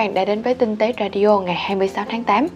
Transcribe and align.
bạn 0.00 0.14
đã 0.14 0.24
đến 0.24 0.42
với 0.42 0.54
Tinh 0.54 0.76
tế 0.76 0.92
Radio 1.00 1.38
ngày 1.38 1.54
26 1.54 2.04
tháng 2.08 2.24
8. 2.24 2.46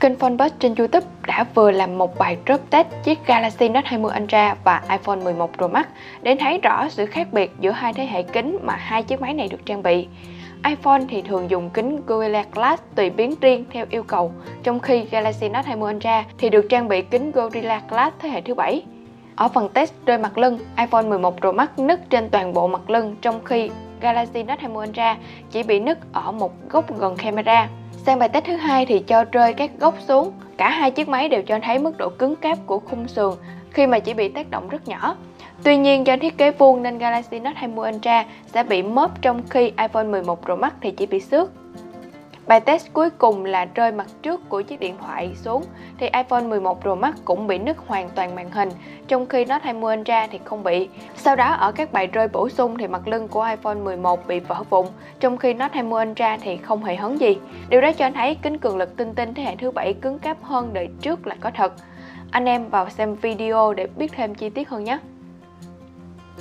Kênh 0.00 0.16
Phonebus 0.16 0.52
trên 0.58 0.74
YouTube 0.74 1.06
đã 1.26 1.44
vừa 1.54 1.70
làm 1.70 1.98
một 1.98 2.18
bài 2.18 2.36
drop 2.46 2.70
test 2.70 2.86
chiếc 3.04 3.18
Galaxy 3.26 3.68
Note 3.68 3.88
20 3.88 4.12
Ultra 4.22 4.54
và 4.64 4.82
iPhone 4.90 5.16
11 5.16 5.50
Pro 5.56 5.68
Max 5.68 5.86
để 6.22 6.36
thấy 6.40 6.58
rõ 6.58 6.88
sự 6.88 7.06
khác 7.06 7.28
biệt 7.32 7.50
giữa 7.60 7.70
hai 7.70 7.92
thế 7.92 8.06
hệ 8.06 8.22
kính 8.22 8.58
mà 8.62 8.76
hai 8.76 9.02
chiếc 9.02 9.20
máy 9.20 9.34
này 9.34 9.48
được 9.48 9.66
trang 9.66 9.82
bị. 9.82 10.06
iPhone 10.66 11.00
thì 11.08 11.22
thường 11.22 11.50
dùng 11.50 11.70
kính 11.70 12.00
Gorilla 12.06 12.44
Glass 12.54 12.82
tùy 12.94 13.10
biến 13.10 13.34
riêng 13.40 13.64
theo 13.72 13.86
yêu 13.90 14.02
cầu, 14.02 14.32
trong 14.62 14.80
khi 14.80 15.04
Galaxy 15.10 15.48
Note 15.48 15.68
20 15.68 15.94
Ultra 15.94 16.24
thì 16.38 16.50
được 16.50 16.66
trang 16.68 16.88
bị 16.88 17.02
kính 17.02 17.32
Gorilla 17.32 17.82
Glass 17.88 18.16
thế 18.18 18.28
hệ 18.28 18.40
thứ 18.40 18.54
bảy. 18.54 18.82
Ở 19.36 19.48
phần 19.48 19.68
test 19.68 19.92
rơi 20.06 20.18
mặt 20.18 20.38
lưng, 20.38 20.58
iPhone 20.78 21.02
11 21.02 21.40
Pro 21.40 21.52
Max 21.52 21.68
nứt 21.76 22.10
trên 22.10 22.30
toàn 22.30 22.52
bộ 22.52 22.66
mặt 22.66 22.90
lưng 22.90 23.16
trong 23.22 23.44
khi 23.44 23.70
Galaxy 24.00 24.42
Note 24.42 24.60
20 24.60 24.88
Ultra 24.88 25.16
chỉ 25.50 25.62
bị 25.62 25.80
nứt 25.80 25.98
ở 26.12 26.32
một 26.32 26.52
góc 26.70 26.98
gần 26.98 27.16
camera. 27.16 27.68
Sang 28.06 28.18
bài 28.18 28.28
test 28.28 28.44
thứ 28.44 28.56
hai 28.56 28.86
thì 28.86 28.98
cho 28.98 29.24
rơi 29.24 29.54
các 29.54 29.70
góc 29.78 29.94
xuống. 30.08 30.32
Cả 30.56 30.70
hai 30.70 30.90
chiếc 30.90 31.08
máy 31.08 31.28
đều 31.28 31.42
cho 31.42 31.58
thấy 31.62 31.78
mức 31.78 31.98
độ 31.98 32.08
cứng 32.08 32.36
cáp 32.36 32.58
của 32.66 32.78
khung 32.78 33.08
sườn 33.08 33.34
khi 33.70 33.86
mà 33.86 33.98
chỉ 33.98 34.14
bị 34.14 34.28
tác 34.28 34.50
động 34.50 34.68
rất 34.68 34.88
nhỏ. 34.88 35.16
Tuy 35.64 35.76
nhiên, 35.76 36.06
do 36.06 36.16
thiết 36.16 36.38
kế 36.38 36.50
vuông 36.50 36.82
nên 36.82 36.98
Galaxy 36.98 37.38
Note 37.38 37.56
20 37.56 37.92
Ultra 37.92 38.24
sẽ 38.46 38.62
bị 38.62 38.82
móp 38.82 39.22
trong 39.22 39.42
khi 39.50 39.72
iPhone 39.78 40.04
11 40.04 40.42
Pro 40.44 40.56
Max 40.56 40.72
thì 40.80 40.90
chỉ 40.90 41.06
bị 41.06 41.20
xước. 41.20 41.50
Bài 42.50 42.60
test 42.60 42.92
cuối 42.92 43.10
cùng 43.10 43.44
là 43.44 43.66
rơi 43.74 43.92
mặt 43.92 44.06
trước 44.22 44.48
của 44.48 44.62
chiếc 44.62 44.80
điện 44.80 44.96
thoại 45.00 45.30
xuống 45.34 45.62
thì 45.98 46.08
iPhone 46.12 46.42
11 46.42 46.80
Pro 46.80 46.94
Max 46.94 47.14
cũng 47.24 47.46
bị 47.46 47.58
nứt 47.58 47.76
hoàn 47.86 48.08
toàn 48.08 48.34
màn 48.34 48.50
hình, 48.50 48.68
trong 49.08 49.26
khi 49.26 49.44
Note 49.44 49.64
20 49.64 49.96
Ultra 49.96 50.26
thì 50.26 50.40
không 50.44 50.62
bị. 50.62 50.88
Sau 51.16 51.36
đó 51.36 51.52
ở 51.52 51.72
các 51.72 51.92
bài 51.92 52.06
rơi 52.06 52.28
bổ 52.28 52.48
sung 52.48 52.78
thì 52.78 52.86
mặt 52.86 53.08
lưng 53.08 53.28
của 53.28 53.42
iPhone 53.42 53.74
11 53.74 54.26
bị 54.26 54.40
vỡ 54.40 54.62
vụn, 54.70 54.86
trong 55.20 55.36
khi 55.36 55.54
Note 55.54 55.74
20 55.74 56.06
Ultra 56.06 56.36
thì 56.36 56.56
không 56.56 56.84
hề 56.84 56.96
hấn 56.96 57.16
gì. 57.16 57.38
Điều 57.68 57.80
đó 57.80 57.92
cho 57.92 58.10
thấy 58.14 58.36
kính 58.42 58.58
cường 58.58 58.76
lực 58.76 58.96
tinh 58.96 59.14
tinh 59.14 59.34
thế 59.34 59.42
hệ 59.42 59.56
thứ 59.56 59.70
bảy 59.70 59.94
cứng 59.94 60.18
cáp 60.18 60.42
hơn 60.42 60.70
đời 60.72 60.88
trước 61.00 61.26
là 61.26 61.36
có 61.40 61.50
thật. 61.54 61.72
Anh 62.30 62.44
em 62.44 62.68
vào 62.68 62.90
xem 62.90 63.14
video 63.14 63.74
để 63.74 63.86
biết 63.96 64.12
thêm 64.12 64.34
chi 64.34 64.50
tiết 64.50 64.68
hơn 64.68 64.84
nhé 64.84 64.98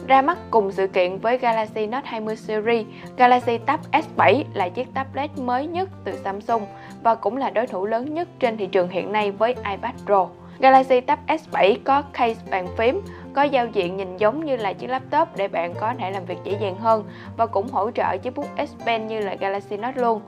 ra 0.08 0.22
mắt 0.22 0.38
cùng 0.52 0.72
sự 0.72 0.88
kiện 0.88 1.18
với 1.18 1.38
Galaxy 1.38 1.88
Note 1.88 2.08
20 2.08 2.36
series, 2.36 2.86
Galaxy 3.18 3.58
Tab 3.58 3.80
S7 3.92 4.44
là 4.54 4.70
chiếc 4.70 4.94
tablet 4.94 5.38
mới 5.38 5.68
nhất 5.68 5.90
từ 6.04 6.12
Samsung 6.24 6.62
và 7.04 7.16
cũng 7.16 7.38
là 7.38 7.50
đối 7.50 7.68
thủ 7.68 7.86
lớn 7.86 8.14
nhất 8.14 8.28
trên 8.40 8.58
thị 8.58 8.68
trường 8.68 8.90
hiện 8.90 9.12
nay 9.12 9.32
với 9.32 9.54
iPad 9.54 9.96
Pro. 10.06 10.28
Galaxy 10.60 11.02
Tab 11.02 11.20
S7 11.28 11.78
có 11.84 12.02
case 12.02 12.42
bàn 12.52 12.68
phím, 12.78 13.02
có 13.34 13.44
giao 13.44 13.68
diện 13.68 13.98
nhìn 13.98 14.18
giống 14.18 14.46
như 14.46 14.56
là 14.56 14.74
chiếc 14.74 14.88
laptop 14.88 15.28
để 15.38 15.48
bạn 15.48 15.74
có 15.80 15.94
thể 16.00 16.12
làm 16.12 16.26
việc 16.26 16.38
dễ 16.44 16.58
dàng 16.62 16.76
hơn 16.76 17.04
và 17.38 17.46
cũng 17.46 17.68
hỗ 17.68 17.92
trợ 17.92 18.18
chiếc 18.18 18.36
bút 18.36 18.48
S 18.68 18.86
Pen 18.86 19.08
như 19.08 19.20
là 19.20 19.36
Galaxy 19.40 19.78
Note 19.78 20.02
luôn. 20.02 20.22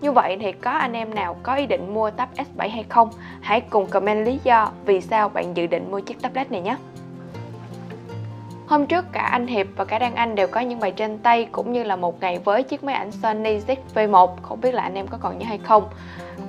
Như 0.00 0.12
vậy 0.12 0.36
thì 0.40 0.52
có 0.52 0.70
anh 0.70 0.92
em 0.92 1.14
nào 1.14 1.36
có 1.42 1.54
ý 1.54 1.66
định 1.66 1.94
mua 1.94 2.10
Tab 2.10 2.28
S7 2.36 2.70
hay 2.70 2.84
không? 2.88 3.10
Hãy 3.40 3.60
cùng 3.60 3.86
comment 3.86 4.26
lý 4.26 4.40
do 4.44 4.70
vì 4.84 5.00
sao 5.00 5.28
bạn 5.28 5.56
dự 5.56 5.66
định 5.66 5.90
mua 5.90 6.00
chiếc 6.00 6.22
tablet 6.22 6.52
này 6.52 6.60
nhé. 6.60 6.76
Hôm 8.68 8.86
trước 8.86 9.04
cả 9.12 9.20
anh 9.20 9.46
Hiệp 9.46 9.66
và 9.76 9.84
cả 9.84 9.98
Đăng 9.98 10.14
Anh 10.14 10.34
đều 10.34 10.46
có 10.46 10.60
những 10.60 10.80
bài 10.80 10.90
trên 10.90 11.18
tay 11.18 11.48
cũng 11.52 11.72
như 11.72 11.84
là 11.84 11.96
một 11.96 12.20
ngày 12.20 12.38
với 12.44 12.62
chiếc 12.62 12.84
máy 12.84 12.94
ảnh 12.94 13.10
Sony 13.12 13.58
ZV-1 13.58 14.28
Không 14.42 14.60
biết 14.60 14.74
là 14.74 14.82
anh 14.82 14.94
em 14.94 15.06
có 15.06 15.18
còn 15.20 15.38
nhớ 15.38 15.46
hay 15.48 15.58
không? 15.58 15.88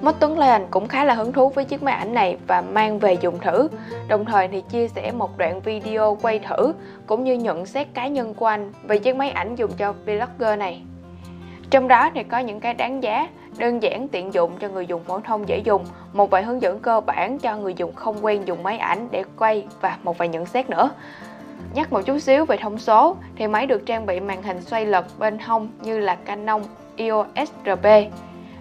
Mất 0.02 0.16
Tuấn 0.20 0.40
Lê 0.40 0.48
Anh 0.48 0.68
cũng 0.72 0.88
khá 0.88 1.04
là 1.04 1.14
hứng 1.14 1.34
thú 1.34 1.50
với 1.50 1.66
chiếc 1.66 1.84
máy 1.84 1.94
ảnh 1.94 2.14
này 2.14 2.38
và 2.48 2.62
mang 2.62 3.00
về 3.00 3.18
dùng 3.22 3.40
thử. 3.40 3.68
Đồng 4.08 4.26
thời 4.26 4.48
thì 4.48 4.62
chia 4.62 4.88
sẻ 4.88 5.12
một 5.12 5.38
đoạn 5.38 5.62
video 5.62 6.18
quay 6.22 6.40
thử 6.40 6.74
cũng 7.06 7.24
như 7.24 7.34
nhận 7.34 7.66
xét 7.66 7.88
cá 7.94 8.08
nhân 8.08 8.34
của 8.34 8.46
anh 8.46 8.72
về 8.84 9.00
chiếc 9.00 9.16
máy 9.16 9.32
ảnh 9.32 9.56
dùng 9.56 9.72
cho 9.78 9.94
vlogger 10.06 10.60
này. 10.60 10.82
Trong 11.70 11.88
đó 11.88 12.10
thì 12.16 12.24
có 12.24 12.40
những 12.40 12.60
cái 12.60 12.74
đáng 12.74 13.04
giá, 13.04 13.28
đơn 13.58 13.84
giản, 13.84 14.08
tiện 14.08 14.34
dụng 14.34 14.52
cho 14.60 14.68
người 14.68 14.86
dùng 14.86 15.04
phổ 15.04 15.20
thông 15.20 15.48
dễ 15.48 15.58
dùng, 15.58 15.86
một 16.14 16.30
vài 16.30 16.44
hướng 16.44 16.62
dẫn 16.62 16.80
cơ 16.80 17.02
bản 17.02 17.40
cho 17.40 17.58
người 17.58 17.74
dùng 17.74 17.96
không 17.96 18.26
quen 18.26 18.42
dùng 18.46 18.64
máy 18.64 18.78
ảnh 18.78 19.08
để 19.12 19.24
quay 19.38 19.68
và 19.82 19.98
một 20.04 20.18
vài 20.18 20.28
nhận 20.28 20.46
xét 20.46 20.70
nữa. 20.70 20.90
Nhắc 21.74 21.92
một 21.94 22.02
chút 22.06 22.20
xíu 22.20 22.46
về 22.46 22.58
thông 22.58 22.78
số 22.78 23.16
thì 23.36 23.48
máy 23.48 23.66
được 23.66 23.86
trang 23.86 24.06
bị 24.06 24.20
màn 24.20 24.44
hình 24.44 24.62
xoay 24.62 24.86
lật 24.86 25.06
bên 25.20 25.40
hông 25.40 25.70
như 25.82 26.00
là 26.00 26.16
Canon 26.16 26.62
EOS 26.96 27.52
RP 27.66 27.88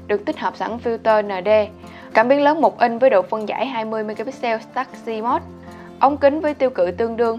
được 0.06 0.24
tích 0.24 0.38
hợp 0.38 0.56
sẵn 0.56 0.78
filter 0.84 1.26
ND, 1.26 1.70
cảm 2.14 2.28
biến 2.28 2.42
lớn 2.42 2.60
1 2.60 2.80
inch 2.80 3.00
với 3.00 3.10
độ 3.10 3.22
phân 3.22 3.48
giải 3.48 3.66
20 3.66 4.04
megapixel 4.04 4.60
Staxi 4.60 5.22
Mode, 5.22 5.44
ống 6.00 6.16
kính 6.16 6.40
với 6.40 6.54
tiêu 6.54 6.70
cự 6.70 6.90
tương 6.90 7.16
đương 7.16 7.38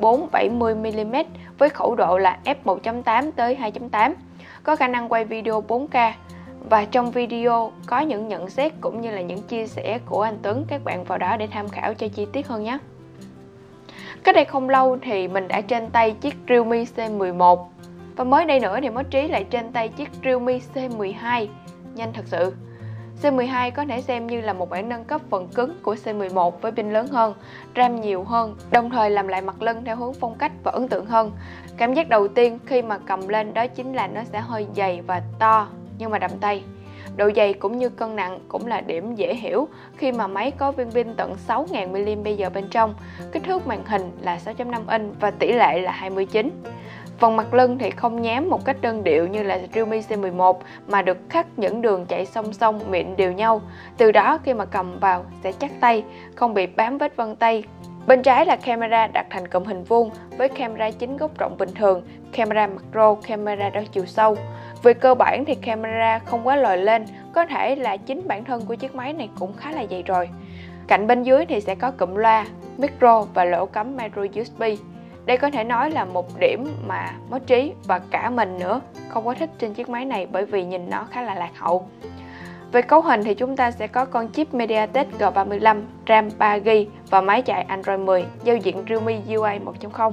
24-70 0.00 0.76
mm 0.76 1.14
với 1.58 1.68
khẩu 1.68 1.94
độ 1.94 2.18
là 2.18 2.38
f1.8 2.44 3.30
tới 3.36 3.58
2.8, 3.60 4.14
có 4.62 4.76
khả 4.76 4.88
năng 4.88 5.08
quay 5.08 5.24
video 5.24 5.62
4K 5.68 6.12
và 6.68 6.84
trong 6.84 7.10
video 7.10 7.72
có 7.86 8.00
những 8.00 8.28
nhận 8.28 8.50
xét 8.50 8.72
cũng 8.80 9.00
như 9.00 9.10
là 9.10 9.20
những 9.20 9.42
chia 9.42 9.66
sẻ 9.66 9.98
của 10.06 10.22
anh 10.22 10.38
Tuấn 10.42 10.64
các 10.68 10.84
bạn 10.84 11.04
vào 11.04 11.18
đó 11.18 11.36
để 11.36 11.46
tham 11.46 11.68
khảo 11.68 11.94
cho 11.94 12.08
chi 12.08 12.26
tiết 12.32 12.46
hơn 12.46 12.64
nhé. 12.64 12.78
Cách 14.24 14.34
đây 14.34 14.44
không 14.44 14.68
lâu 14.68 14.98
thì 15.02 15.28
mình 15.28 15.48
đã 15.48 15.60
trên 15.60 15.90
tay 15.90 16.12
chiếc 16.20 16.34
Realme 16.48 16.84
C11 16.96 17.66
Và 18.16 18.24
mới 18.24 18.44
đây 18.44 18.60
nữa 18.60 18.78
thì 18.82 18.90
mới 18.90 19.04
Trí 19.04 19.28
lại 19.28 19.44
trên 19.44 19.72
tay 19.72 19.88
chiếc 19.88 20.08
Realme 20.24 20.58
C12 20.74 21.46
Nhanh 21.94 22.12
thật 22.12 22.24
sự 22.26 22.52
C12 23.22 23.70
có 23.70 23.84
thể 23.84 24.00
xem 24.00 24.26
như 24.26 24.40
là 24.40 24.52
một 24.52 24.70
bản 24.70 24.88
nâng 24.88 25.04
cấp 25.04 25.20
phần 25.30 25.48
cứng 25.48 25.74
của 25.82 25.94
C11 25.94 26.50
với 26.50 26.72
pin 26.72 26.92
lớn 26.92 27.06
hơn, 27.06 27.34
RAM 27.76 28.00
nhiều 28.00 28.24
hơn, 28.24 28.56
đồng 28.70 28.90
thời 28.90 29.10
làm 29.10 29.28
lại 29.28 29.40
mặt 29.40 29.62
lưng 29.62 29.82
theo 29.84 29.96
hướng 29.96 30.12
phong 30.14 30.38
cách 30.38 30.52
và 30.62 30.72
ấn 30.72 30.88
tượng 30.88 31.06
hơn. 31.06 31.32
Cảm 31.76 31.94
giác 31.94 32.08
đầu 32.08 32.28
tiên 32.28 32.58
khi 32.66 32.82
mà 32.82 32.98
cầm 32.98 33.28
lên 33.28 33.54
đó 33.54 33.66
chính 33.66 33.94
là 33.94 34.06
nó 34.06 34.24
sẽ 34.24 34.40
hơi 34.40 34.66
dày 34.76 35.00
và 35.06 35.22
to 35.38 35.68
nhưng 35.98 36.10
mà 36.10 36.18
đậm 36.18 36.30
tay. 36.40 36.62
Độ 37.16 37.30
dày 37.36 37.52
cũng 37.52 37.78
như 37.78 37.88
cân 37.88 38.16
nặng 38.16 38.38
cũng 38.48 38.66
là 38.66 38.80
điểm 38.80 39.14
dễ 39.14 39.34
hiểu 39.34 39.68
khi 39.96 40.12
mà 40.12 40.26
máy 40.26 40.50
có 40.50 40.72
viên 40.72 40.90
pin 40.90 41.14
tận 41.16 41.34
6000 41.36 42.22
mAh 42.24 42.52
bên 42.54 42.68
trong, 42.70 42.94
kích 43.32 43.42
thước 43.44 43.66
màn 43.66 43.84
hình 43.84 44.10
là 44.20 44.38
6.5 44.44 44.80
inch 44.88 45.20
và 45.20 45.30
tỷ 45.30 45.52
lệ 45.52 45.80
là 45.80 45.92
29. 45.92 46.50
Phần 47.18 47.36
mặt 47.36 47.54
lưng 47.54 47.78
thì 47.78 47.90
không 47.90 48.22
nhám 48.22 48.50
một 48.50 48.64
cách 48.64 48.76
đơn 48.80 49.04
điệu 49.04 49.26
như 49.26 49.42
là 49.42 49.60
Realme 49.74 49.98
C11 49.98 50.54
mà 50.88 51.02
được 51.02 51.18
khắc 51.28 51.46
những 51.56 51.82
đường 51.82 52.06
chạy 52.06 52.26
song 52.26 52.52
song 52.52 52.80
mịn 52.90 53.16
đều 53.16 53.32
nhau. 53.32 53.62
Từ 53.96 54.12
đó 54.12 54.38
khi 54.44 54.54
mà 54.54 54.64
cầm 54.64 54.98
vào 55.00 55.24
sẽ 55.42 55.52
chắc 55.52 55.70
tay, 55.80 56.04
không 56.34 56.54
bị 56.54 56.66
bám 56.66 56.98
vết 56.98 57.16
vân 57.16 57.36
tay. 57.36 57.64
Bên 58.06 58.22
trái 58.22 58.46
là 58.46 58.56
camera 58.56 59.06
đặt 59.06 59.26
thành 59.30 59.48
cụm 59.48 59.64
hình 59.64 59.84
vuông 59.84 60.10
với 60.38 60.48
camera 60.48 60.90
chính 60.90 61.16
góc 61.16 61.38
rộng 61.38 61.56
bình 61.58 61.70
thường, 61.74 62.02
camera 62.32 62.66
macro, 62.66 63.14
camera 63.14 63.70
đo 63.70 63.80
chiều 63.92 64.06
sâu. 64.06 64.36
Về 64.82 64.94
cơ 64.94 65.14
bản 65.14 65.44
thì 65.44 65.54
camera 65.54 66.18
không 66.18 66.46
quá 66.46 66.56
lòi 66.56 66.78
lên, 66.78 67.04
có 67.32 67.46
thể 67.46 67.76
là 67.76 67.96
chính 67.96 68.28
bản 68.28 68.44
thân 68.44 68.62
của 68.66 68.74
chiếc 68.74 68.94
máy 68.94 69.12
này 69.12 69.28
cũng 69.38 69.52
khá 69.56 69.72
là 69.72 69.84
dày 69.90 70.02
rồi. 70.02 70.28
Cạnh 70.86 71.06
bên 71.06 71.22
dưới 71.22 71.46
thì 71.46 71.60
sẽ 71.60 71.74
có 71.74 71.90
cụm 71.90 72.14
loa, 72.14 72.46
micro 72.78 73.22
và 73.34 73.44
lỗ 73.44 73.66
cắm 73.66 73.96
micro 73.96 74.40
USB. 74.40 74.62
Đây 75.26 75.36
có 75.36 75.50
thể 75.50 75.64
nói 75.64 75.90
là 75.90 76.04
một 76.04 76.38
điểm 76.38 76.66
mà 76.86 77.10
mất 77.30 77.46
trí 77.46 77.72
và 77.84 78.00
cả 78.10 78.30
mình 78.30 78.58
nữa 78.58 78.80
không 79.08 79.24
có 79.24 79.34
thích 79.34 79.50
trên 79.58 79.74
chiếc 79.74 79.88
máy 79.88 80.04
này 80.04 80.26
bởi 80.32 80.44
vì 80.44 80.64
nhìn 80.64 80.90
nó 80.90 81.06
khá 81.10 81.22
là 81.22 81.34
lạc 81.34 81.50
hậu. 81.58 81.88
Về 82.72 82.82
cấu 82.82 83.00
hình 83.00 83.24
thì 83.24 83.34
chúng 83.34 83.56
ta 83.56 83.70
sẽ 83.70 83.86
có 83.86 84.04
con 84.04 84.32
chip 84.32 84.54
MediaTek 84.54 85.06
G35, 85.18 85.82
RAM 86.08 86.28
3GB 86.38 86.86
và 87.10 87.20
máy 87.20 87.42
chạy 87.42 87.62
Android 87.62 88.00
10, 88.00 88.24
giao 88.44 88.56
diện 88.56 88.84
Realme 88.88 89.20
UI 89.28 89.58
1.0. 89.58 90.12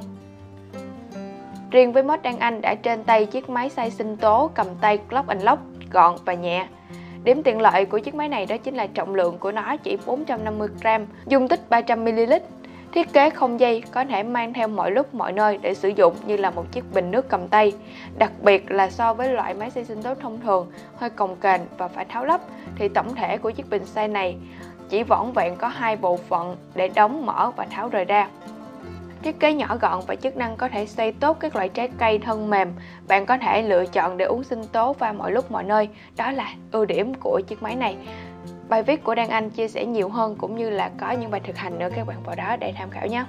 Riêng 1.71 1.91
với 1.91 2.03
mod 2.03 2.19
Đan 2.23 2.39
Anh 2.39 2.61
đã 2.61 2.75
trên 2.75 3.03
tay 3.03 3.25
chiếc 3.25 3.49
máy 3.49 3.69
xay 3.69 3.91
sinh 3.91 4.17
tố 4.17 4.49
cầm 4.53 4.67
tay 4.81 4.97
Clock 4.97 5.27
and 5.27 5.43
Lock 5.43 5.61
gọn 5.91 6.15
và 6.25 6.33
nhẹ. 6.33 6.67
Điểm 7.23 7.43
tiện 7.43 7.61
lợi 7.61 7.85
của 7.85 7.99
chiếc 7.99 8.15
máy 8.15 8.29
này 8.29 8.45
đó 8.45 8.57
chính 8.57 8.75
là 8.75 8.87
trọng 8.87 9.15
lượng 9.15 9.37
của 9.37 9.51
nó 9.51 9.77
chỉ 9.77 9.97
450g, 10.05 11.05
dung 11.27 11.47
tích 11.47 11.59
300ml. 11.69 12.39
Thiết 12.91 13.13
kế 13.13 13.29
không 13.29 13.59
dây 13.59 13.83
có 13.91 14.05
thể 14.05 14.23
mang 14.23 14.53
theo 14.53 14.67
mọi 14.67 14.91
lúc 14.91 15.13
mọi 15.13 15.33
nơi 15.33 15.57
để 15.61 15.73
sử 15.73 15.89
dụng 15.89 16.15
như 16.25 16.37
là 16.37 16.49
một 16.49 16.71
chiếc 16.71 16.93
bình 16.93 17.11
nước 17.11 17.29
cầm 17.29 17.47
tay. 17.47 17.73
Đặc 18.17 18.31
biệt 18.41 18.71
là 18.71 18.89
so 18.89 19.13
với 19.13 19.33
loại 19.33 19.53
máy 19.53 19.69
xay 19.69 19.85
sinh 19.85 20.03
tố 20.03 20.15
thông 20.15 20.41
thường 20.41 20.71
hơi 20.95 21.09
cồng 21.09 21.35
kềnh 21.35 21.61
và 21.77 21.87
phải 21.87 22.05
tháo 22.05 22.25
lắp 22.25 22.41
thì 22.75 22.87
tổng 22.87 23.15
thể 23.15 23.37
của 23.37 23.51
chiếc 23.51 23.69
bình 23.69 23.85
xay 23.85 24.07
này 24.07 24.35
chỉ 24.89 25.03
vỏn 25.03 25.31
vẹn 25.31 25.55
có 25.55 25.67
hai 25.67 25.95
bộ 25.95 26.17
phận 26.17 26.57
để 26.75 26.87
đóng 26.87 27.25
mở 27.25 27.51
và 27.55 27.65
tháo 27.65 27.89
rời 27.89 28.05
ra. 28.05 28.27
Thiết 29.23 29.39
kế 29.39 29.53
nhỏ 29.53 29.77
gọn 29.81 30.01
và 30.07 30.15
chức 30.15 30.37
năng 30.37 30.57
có 30.57 30.69
thể 30.69 30.85
xoay 30.85 31.11
tốt 31.11 31.37
các 31.39 31.55
loại 31.55 31.69
trái 31.69 31.89
cây 31.97 32.19
thân 32.19 32.49
mềm. 32.49 32.73
Bạn 33.07 33.25
có 33.25 33.37
thể 33.37 33.61
lựa 33.61 33.85
chọn 33.85 34.17
để 34.17 34.25
uống 34.25 34.43
sinh 34.43 34.63
tố 34.63 34.93
vào 34.93 35.13
mọi 35.13 35.31
lúc, 35.31 35.51
mọi 35.51 35.63
nơi. 35.63 35.89
Đó 36.17 36.31
là 36.31 36.53
ưu 36.71 36.85
điểm 36.85 37.13
của 37.13 37.41
chiếc 37.47 37.63
máy 37.63 37.75
này. 37.75 37.97
Bài 38.69 38.83
viết 38.83 39.03
của 39.03 39.15
Đan 39.15 39.29
Anh 39.29 39.49
chia 39.49 39.67
sẻ 39.67 39.85
nhiều 39.85 40.09
hơn 40.09 40.35
cũng 40.35 40.55
như 40.55 40.69
là 40.69 40.91
có 40.99 41.11
những 41.11 41.31
bài 41.31 41.41
thực 41.43 41.57
hành 41.57 41.79
nữa, 41.79 41.89
các 41.95 42.07
bạn 42.07 42.23
vào 42.23 42.35
đó 42.35 42.55
để 42.59 42.73
tham 42.77 42.89
khảo 42.89 43.07
nhé. 43.07 43.23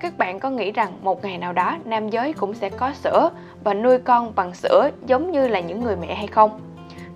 Các 0.00 0.18
bạn 0.18 0.40
có 0.40 0.50
nghĩ 0.50 0.72
rằng 0.72 0.92
một 1.02 1.24
ngày 1.24 1.38
nào 1.38 1.52
đó 1.52 1.78
nam 1.84 2.08
giới 2.08 2.32
cũng 2.32 2.54
sẽ 2.54 2.70
có 2.70 2.92
sữa 2.92 3.30
và 3.64 3.74
nuôi 3.74 3.98
con 3.98 4.34
bằng 4.34 4.54
sữa 4.54 4.90
giống 5.06 5.30
như 5.30 5.48
là 5.48 5.60
những 5.60 5.80
người 5.80 5.96
mẹ 5.96 6.14
hay 6.14 6.26
không? 6.26 6.60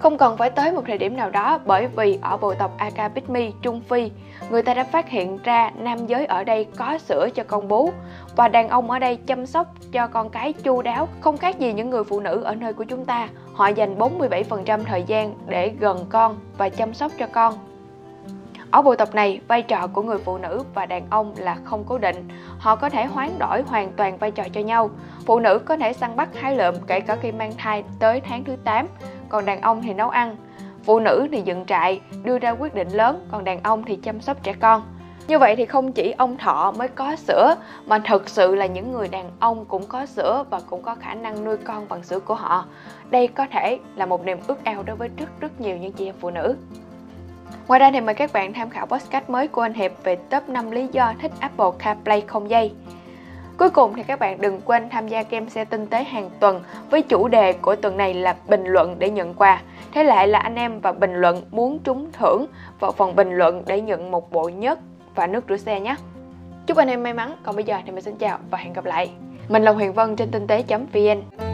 Không 0.05 0.19
cần 0.19 0.37
phải 0.37 0.51
tới 0.51 0.73
một 0.73 0.83
thời 0.87 0.99
điểm 0.99 1.17
nào 1.17 1.31
đó 1.31 1.61
bởi 1.67 1.87
vì 1.87 2.19
ở 2.23 2.37
bộ 2.37 2.55
tộc 2.55 2.71
Akabitmi, 2.79 3.53
Trung 3.63 3.81
Phi, 3.81 4.11
người 4.51 4.63
ta 4.63 4.75
đã 4.75 4.85
phát 4.85 5.09
hiện 5.09 5.39
ra 5.45 5.71
nam 5.77 6.07
giới 6.07 6.27
ở 6.27 6.45
đây 6.45 6.67
có 6.77 6.99
sữa 6.99 7.29
cho 7.35 7.45
con 7.47 7.69
bú 7.69 7.91
và 8.37 8.49
đàn 8.49 8.69
ông 8.69 8.91
ở 8.91 8.99
đây 8.99 9.17
chăm 9.17 9.47
sóc 9.47 9.67
cho 9.93 10.07
con 10.07 10.31
cái 10.31 10.53
chu 10.53 10.83
đáo, 10.83 11.09
không 11.21 11.37
khác 11.37 11.59
gì 11.59 11.73
những 11.73 11.91
người 11.91 12.05
phụ 12.05 12.21
nữ 12.21 12.43
ở 12.43 12.55
nơi 12.55 12.73
của 12.73 12.85
chúng 12.85 13.05
ta. 13.05 13.29
Họ 13.53 13.69
dành 13.69 13.99
47% 13.99 14.85
thời 14.85 15.03
gian 15.03 15.35
để 15.47 15.73
gần 15.81 16.07
con 16.09 16.39
và 16.59 16.69
chăm 16.69 16.95
sóc 16.95 17.13
cho 17.19 17.27
con. 17.33 17.55
Ở 18.71 18.83
bộ 18.83 18.95
tộc 18.97 19.15
này, 19.15 19.41
vai 19.49 19.63
trò 19.63 19.87
của 19.87 20.03
người 20.03 20.19
phụ 20.19 20.39
nữ 20.39 20.65
và 20.75 20.87
đàn 20.87 21.07
ông 21.11 21.35
là 21.37 21.57
không 21.65 21.85
cố 21.87 21.99
định. 21.99 22.29
Họ 22.59 22.77
có 22.77 22.89
thể 22.89 23.05
hoán 23.05 23.39
đổi 23.39 23.63
hoàn 23.63 23.93
toàn 23.93 24.19
vai 24.19 24.31
trò 24.31 24.45
cho 24.53 24.61
nhau. 24.61 24.91
Phụ 25.27 25.39
nữ 25.39 25.59
có 25.59 25.77
thể 25.77 25.93
săn 25.93 26.17
bắt 26.17 26.29
hái 26.35 26.57
lượm 26.57 26.75
kể 26.87 27.01
cả 27.01 27.17
khi 27.17 27.33
mang 27.33 27.53
thai 27.59 27.85
tới 27.99 28.21
tháng 28.21 28.45
thứ 28.45 28.57
8, 28.65 28.87
còn 29.29 29.45
đàn 29.45 29.61
ông 29.61 29.83
thì 29.83 29.95
nấu 29.95 30.09
ăn. 30.09 30.37
Phụ 30.85 31.01
nữ 31.01 31.29
thì 31.33 31.43
dựng 31.43 31.65
trại, 31.67 32.01
đưa 32.25 32.39
ra 32.39 32.51
quyết 32.51 32.75
định 32.75 32.89
lớn, 32.89 33.29
còn 33.33 33.45
đàn 33.45 33.63
ông 33.63 33.85
thì 33.85 33.97
chăm 33.97 34.21
sóc 34.21 34.43
trẻ 34.43 34.53
con. 34.61 34.83
Như 35.29 35.39
vậy 35.39 35.57
thì 35.57 35.67
không 35.67 35.93
chỉ 35.93 36.15
ông 36.19 36.37
thọ 36.37 36.73
mới 36.79 36.89
có 36.89 37.17
sữa 37.17 37.57
mà 37.87 37.99
thực 37.99 38.29
sự 38.29 38.55
là 38.55 38.67
những 38.67 38.93
người 38.93 39.09
đàn 39.09 39.31
ông 39.41 39.65
cũng 39.65 39.87
có 39.87 40.07
sữa 40.07 40.45
và 40.51 40.61
cũng 40.71 40.83
có 40.83 40.95
khả 40.95 41.15
năng 41.15 41.45
nuôi 41.45 41.57
con 41.57 41.89
bằng 41.89 42.03
sữa 42.03 42.21
của 42.21 42.35
họ. 42.35 42.65
Đây 43.11 43.29
có 43.29 43.47
thể 43.53 43.79
là 43.97 44.07
một 44.07 44.25
niềm 44.25 44.39
ước 44.47 44.65
ao 44.65 44.83
đối 44.83 44.97
với 44.97 45.09
rất 45.17 45.41
rất 45.41 45.61
nhiều 45.61 45.77
những 45.77 45.93
chị 45.93 46.07
em 46.07 46.15
phụ 46.21 46.31
nữ. 46.31 46.57
Ngoài 47.69 47.81
ra 47.81 47.91
thì 47.91 48.01
mời 48.01 48.15
các 48.15 48.33
bạn 48.33 48.53
tham 48.53 48.71
khảo 48.71 48.87
podcast 48.87 49.31
mới 49.31 49.49
của 49.49 49.63
anh 49.63 49.73
Hiệp 49.73 49.93
về 50.05 50.17
top 50.17 50.49
5 50.49 50.71
lý 50.71 50.87
do 50.93 51.15
thích 51.21 51.33
Apple 51.39 51.71
CarPlay 51.79 52.21
không 52.21 52.51
dây. 52.51 52.73
Cuối 53.59 53.71
cùng 53.71 53.95
thì 53.95 54.03
các 54.03 54.19
bạn 54.19 54.41
đừng 54.41 54.61
quên 54.65 54.89
tham 54.91 55.09
gia 55.09 55.23
game 55.23 55.49
xe 55.49 55.65
tinh 55.65 55.87
tế 55.87 56.05
hàng 56.05 56.31
tuần 56.41 56.63
với 56.91 57.03
chủ 57.03 57.29
đề 57.29 57.53
của 57.53 57.77
tuần 57.77 57.97
này 57.97 58.15
là 58.15 58.37
bình 58.49 58.65
luận 58.65 58.97
để 58.99 59.11
nhận 59.11 59.35
quà. 59.35 59.63
Thế 59.93 60.05
lại 60.05 60.29
là 60.29 60.39
anh 60.39 60.55
em 60.55 60.81
và 60.81 60.93
bình 60.93 61.15
luận 61.15 61.43
muốn 61.51 61.79
trúng 61.85 62.13
thưởng 62.13 62.47
vào 62.81 62.93
phần 62.93 63.17
bình 63.17 63.33
luận 63.33 63.63
để 63.67 63.81
nhận 63.81 64.11
một 64.11 64.33
bộ 64.33 64.49
nhất 64.49 64.79
và 65.15 65.27
nước 65.27 65.45
rửa 65.49 65.57
xe 65.57 65.81
nhé. 65.81 65.97
Chúc 66.67 66.77
anh 66.77 66.89
em 66.89 67.03
may 67.03 67.15
mắn, 67.15 67.37
còn 67.43 67.57
bây 67.57 67.65
giờ 67.65 67.77
thì 67.85 67.93
mình 67.93 68.05
xin 68.05 68.17
chào 68.17 68.39
và 68.51 68.59
hẹn 68.59 68.73
gặp 68.73 68.85
lại. 68.85 69.11
Mình 69.49 69.63
là 69.63 69.73
Huyền 69.73 69.93
Vân 69.93 70.17
trên 70.17 70.31
tinh 70.31 70.47
tế.vn. 70.47 71.54